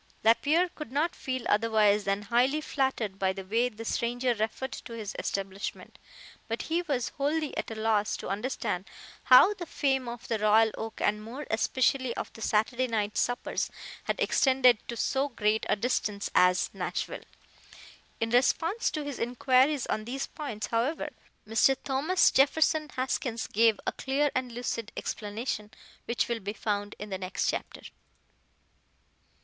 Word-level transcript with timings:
Lapierre 0.23 0.67
could 0.69 0.91
not 0.91 1.15
feel 1.15 1.45
otherwise 1.47 2.05
than 2.05 2.23
highly 2.23 2.59
flattered 2.59 3.19
by 3.19 3.31
the 3.31 3.43
way 3.45 3.69
the 3.69 3.85
stranger 3.85 4.33
referred 4.33 4.71
to 4.71 4.93
his 4.93 5.15
establishment, 5.19 5.99
but 6.47 6.63
he 6.63 6.81
was 6.81 7.09
wholly 7.19 7.55
at 7.55 7.69
a 7.69 7.75
loss 7.75 8.17
to 8.17 8.27
understand 8.27 8.85
how 9.25 9.53
the 9.53 9.65
fame 9.67 10.09
of 10.09 10.27
the 10.27 10.39
Royal 10.39 10.71
Oak, 10.75 10.99
and 11.01 11.21
more 11.23 11.45
especially 11.51 12.17
of 12.17 12.33
the 12.33 12.41
Saturday 12.41 12.87
night 12.87 13.15
suppers, 13.15 13.69
had 14.05 14.19
extended 14.19 14.79
to 14.87 14.97
so 14.97 15.29
great 15.29 15.67
a 15.69 15.75
distance 15.75 16.31
as 16.33 16.71
Nashville. 16.73 17.21
In 18.19 18.31
response 18.31 18.89
to 18.89 19.03
his 19.03 19.19
inquiries 19.19 19.85
on 19.85 20.05
these 20.05 20.25
points, 20.25 20.65
however, 20.65 21.09
Mr. 21.47 21.75
Thomas 21.83 22.31
Jefferson 22.31 22.89
Haskins 22.89 23.45
gave 23.45 23.79
a 23.85 23.91
clear 23.91 24.31
and 24.33 24.51
lucid 24.51 24.91
explanation, 24.97 25.69
which 26.05 26.27
will 26.27 26.39
be 26.39 26.53
found 26.53 26.95
in 26.97 27.11
the 27.11 27.19
next 27.19 27.47
chapter. 27.51 27.83